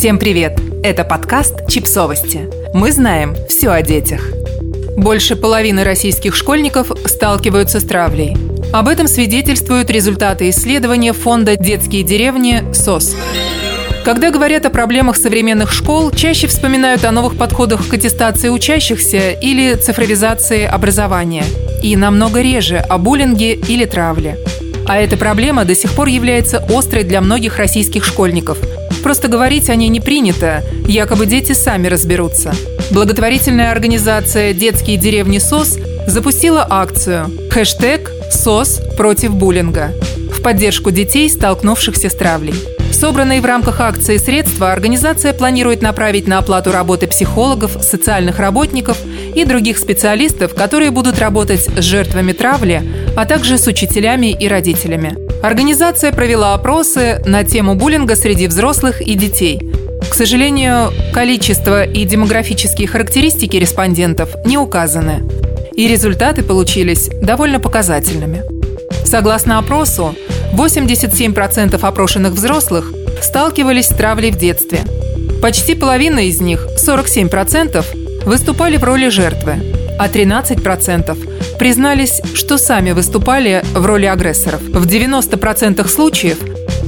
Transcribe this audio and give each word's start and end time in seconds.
Всем 0.00 0.18
привет! 0.18 0.58
Это 0.82 1.04
подкаст 1.04 1.68
«Чипсовости». 1.68 2.48
Мы 2.72 2.90
знаем 2.90 3.36
все 3.50 3.68
о 3.68 3.82
детях. 3.82 4.22
Больше 4.96 5.36
половины 5.36 5.84
российских 5.84 6.34
школьников 6.34 6.90
сталкиваются 7.04 7.80
с 7.80 7.84
травлей. 7.84 8.34
Об 8.72 8.88
этом 8.88 9.06
свидетельствуют 9.06 9.90
результаты 9.90 10.48
исследования 10.48 11.12
фонда 11.12 11.54
«Детские 11.54 12.02
деревни» 12.02 12.64
СОС. 12.72 13.14
Когда 14.02 14.30
говорят 14.30 14.64
о 14.64 14.70
проблемах 14.70 15.16
современных 15.18 15.70
школ, 15.70 16.10
чаще 16.12 16.46
вспоминают 16.46 17.04
о 17.04 17.12
новых 17.12 17.36
подходах 17.36 17.86
к 17.86 17.92
аттестации 17.92 18.48
учащихся 18.48 19.32
или 19.32 19.74
цифровизации 19.74 20.64
образования. 20.64 21.44
И 21.82 21.94
намного 21.94 22.40
реже 22.40 22.78
о 22.78 22.96
буллинге 22.96 23.52
или 23.52 23.84
травле. 23.84 24.38
А 24.86 24.96
эта 24.96 25.18
проблема 25.18 25.66
до 25.66 25.74
сих 25.74 25.92
пор 25.92 26.08
является 26.08 26.64
острой 26.70 27.04
для 27.04 27.20
многих 27.20 27.58
российских 27.58 28.06
школьников. 28.06 28.56
Просто 29.02 29.28
говорить 29.28 29.70
о 29.70 29.74
ней 29.74 29.88
не 29.88 30.00
принято, 30.00 30.62
якобы 30.86 31.26
дети 31.26 31.52
сами 31.52 31.88
разберутся. 31.88 32.52
Благотворительная 32.90 33.70
организация 33.70 34.52
«Детские 34.52 34.96
деревни 34.96 35.38
СОС» 35.38 35.78
запустила 36.06 36.66
акцию 36.68 37.30
«Хэштег 37.50 38.10
СОС 38.30 38.80
против 38.96 39.34
буллинга» 39.34 39.92
в 40.32 40.42
поддержку 40.42 40.90
детей, 40.90 41.28
столкнувшихся 41.28 42.08
с 42.10 42.14
травлей. 42.14 42.54
Собранные 42.92 43.40
в 43.40 43.46
рамках 43.46 43.80
акции 43.80 44.16
средства 44.16 44.72
организация 44.72 45.32
планирует 45.32 45.80
направить 45.80 46.26
на 46.26 46.38
оплату 46.38 46.72
работы 46.72 47.06
психологов, 47.06 47.78
социальных 47.82 48.38
работников 48.38 48.98
и 49.34 49.44
других 49.44 49.78
специалистов, 49.78 50.54
которые 50.54 50.90
будут 50.90 51.18
работать 51.18 51.60
с 51.60 51.82
жертвами 51.82 52.32
травли, 52.32 52.82
а 53.16 53.24
также 53.24 53.56
с 53.56 53.66
учителями 53.66 54.36
и 54.38 54.48
родителями. 54.48 55.29
Организация 55.42 56.12
провела 56.12 56.52
опросы 56.52 57.22
на 57.24 57.44
тему 57.44 57.74
буллинга 57.74 58.14
среди 58.14 58.46
взрослых 58.46 59.00
и 59.00 59.14
детей. 59.14 59.72
К 60.10 60.14
сожалению, 60.14 60.92
количество 61.14 61.84
и 61.84 62.04
демографические 62.04 62.86
характеристики 62.86 63.56
респондентов 63.56 64.28
не 64.44 64.58
указаны. 64.58 65.22
И 65.74 65.88
результаты 65.88 66.42
получились 66.42 67.08
довольно 67.22 67.58
показательными. 67.58 68.42
Согласно 69.06 69.58
опросу, 69.58 70.14
87% 70.52 71.78
опрошенных 71.80 72.32
взрослых 72.32 72.92
сталкивались 73.22 73.86
с 73.86 73.96
травлей 73.96 74.32
в 74.32 74.36
детстве. 74.36 74.80
Почти 75.40 75.74
половина 75.74 76.18
из 76.18 76.42
них, 76.42 76.66
47%, 76.76 77.82
выступали 78.26 78.76
в 78.76 78.84
роли 78.84 79.08
жертвы, 79.08 79.54
а 79.98 80.06
13% 80.06 81.29
признались, 81.60 82.22
что 82.32 82.56
сами 82.56 82.92
выступали 82.92 83.62
в 83.74 83.84
роли 83.84 84.06
агрессоров. 84.06 84.62
В 84.62 84.86
90% 84.86 85.86
случаев 85.88 86.38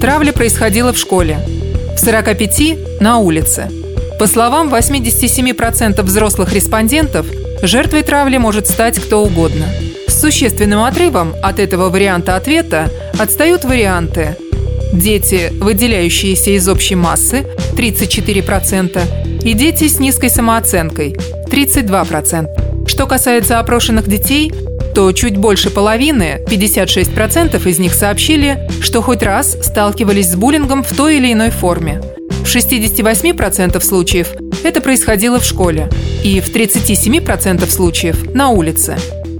травля 0.00 0.32
происходила 0.32 0.94
в 0.94 0.96
школе, 0.96 1.40
в 1.94 2.02
45%– 2.02 2.98
на 3.00 3.18
улице. 3.18 3.68
По 4.18 4.26
словам 4.26 4.74
87% 4.74 6.00
взрослых 6.00 6.54
респондентов, 6.54 7.26
жертвой 7.60 8.02
травли 8.02 8.38
может 8.38 8.66
стать 8.66 8.98
кто 8.98 9.22
угодно. 9.22 9.66
С 10.08 10.18
существенным 10.22 10.82
отрывом 10.82 11.34
от 11.42 11.58
этого 11.58 11.90
варианта 11.90 12.36
ответа 12.36 12.90
отстают 13.18 13.64
варианты 13.64 14.36
дети, 14.94 15.52
выделяющиеся 15.52 16.52
из 16.52 16.66
общей 16.66 16.94
массы– 16.94 17.44
34%, 17.76 19.42
и 19.44 19.52
дети 19.52 19.86
с 19.88 19.98
низкой 19.98 20.30
самооценкой– 20.30 21.14
32%. 21.50 22.62
Что 22.86 23.06
касается 23.06 23.58
опрошенных 23.58 24.08
детей, 24.08 24.52
то 24.94 25.10
чуть 25.12 25.36
больше 25.36 25.70
половины, 25.70 26.40
56% 26.46 27.68
из 27.68 27.78
них 27.78 27.94
сообщили, 27.94 28.68
что 28.80 29.02
хоть 29.02 29.22
раз 29.22 29.56
сталкивались 29.62 30.30
с 30.30 30.36
буллингом 30.36 30.82
в 30.82 30.94
той 30.94 31.16
или 31.16 31.32
иной 31.32 31.50
форме. 31.50 32.00
В 32.44 32.54
68% 32.54 33.80
случаев 33.80 34.28
это 34.64 34.80
происходило 34.80 35.38
в 35.40 35.44
школе 35.44 35.88
и 36.22 36.40
в 36.40 36.54
37% 36.54 37.68
случаев 37.70 38.34
на 38.34 38.50
улице. 38.50 38.96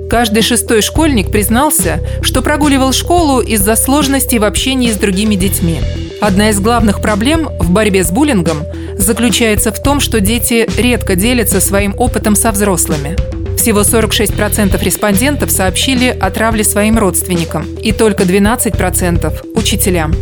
Каждый 0.09 0.43
шестой 0.43 0.83
школьник 0.83 1.31
признался, 1.31 2.01
что 2.23 2.43
прогуливал 2.43 2.93
школу 2.93 3.41
из-за 3.41 3.77
сложностей 3.77 4.39
в 4.39 4.45
общении 4.45 4.91
с 4.91 4.97
другими 4.97 5.37
детьми. 5.37 5.81
Одна 6.21 6.51
из 6.51 6.61
главных 6.61 7.01
проблем 7.01 7.49
в 7.59 7.71
борьбе 7.71 8.05
с 8.05 8.11
буллингом 8.11 8.59
заключается 8.97 9.73
в 9.73 9.83
том, 9.83 10.01
что 10.01 10.21
дети 10.21 10.69
редко 10.79 11.17
делятся 11.17 11.61
своим 11.61 11.95
опытом 11.99 12.37
со 12.37 12.53
взрослыми. 12.53 13.17
Всего 13.57 13.81
46% 13.81 14.83
респондентов 14.83 15.51
сообщили 15.51 16.09
о 16.09 16.31
травле 16.31 16.65
своим 16.65 16.99
родственникам 16.99 17.67
и 17.77 17.93
только 17.93 18.25
12%– 18.25 19.53
учителям. 19.55 20.15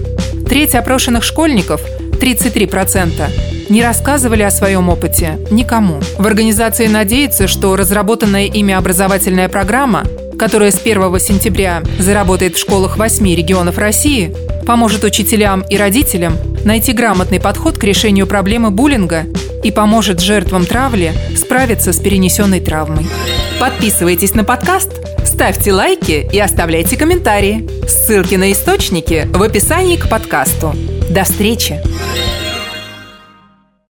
Треть 0.48 0.74
опрошенных 0.74 1.24
школьников, 1.24 1.80
33%, 2.20 3.70
не 3.70 3.82
рассказывали 3.82 4.42
о 4.42 4.50
своем 4.50 4.88
опыте 4.88 5.38
никому. 5.50 6.00
В 6.18 6.26
организации 6.26 6.86
надеются, 6.86 7.46
что 7.46 7.76
разработанная 7.76 8.46
ими 8.46 8.74
образовательная 8.74 9.48
программа, 9.48 10.04
которая 10.38 10.70
с 10.70 10.80
1 10.80 11.18
сентября 11.20 11.82
заработает 11.98 12.56
в 12.56 12.58
школах 12.58 12.97
8 12.97 13.34
регионов 13.34 13.78
России, 13.78 14.34
поможет 14.66 15.04
учителям 15.04 15.62
и 15.62 15.76
родителям 15.76 16.36
найти 16.64 16.92
грамотный 16.92 17.41
подход 17.41 17.78
к 17.78 17.84
решению 17.84 18.26
проблемы 18.26 18.70
буллинга 18.70 19.24
и 19.62 19.71
поможет 19.71 20.21
жертвам 20.21 20.66
травли 20.66 21.12
справиться 21.37 21.93
с 21.93 21.98
перенесенной 21.98 22.60
травмой. 22.60 23.06
Подписывайтесь 23.59 24.34
на 24.34 24.44
подкаст, 24.44 24.91
ставьте 25.25 25.72
лайки 25.72 26.28
и 26.32 26.38
оставляйте 26.38 26.97
комментарии. 26.97 27.69
Ссылки 27.88 28.34
на 28.37 28.53
источники 28.53 29.28
в 29.32 29.43
описании 29.43 29.97
к 29.97 30.09
подкасту. 30.09 30.75
До 31.10 31.25
встречи! 31.25 31.81